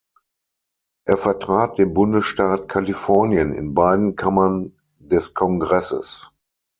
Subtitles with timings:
[1.05, 6.31] Er vertrat den Bundesstaat Kalifornien in beiden Kammern des Kongresses.